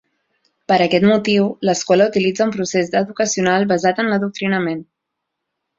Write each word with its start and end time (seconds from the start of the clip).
Per 0.71 0.77
aquest 0.85 1.05
motiu, 1.09 1.45
l’escola 1.69 2.09
utilitza 2.13 2.49
un 2.49 2.55
procés 2.59 2.91
educacional 3.03 3.69
basat 3.75 4.05
en 4.07 4.13
l’adoctrinament. 4.15 4.83